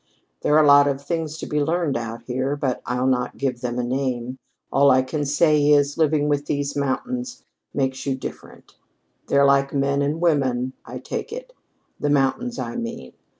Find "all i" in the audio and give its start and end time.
4.71-5.03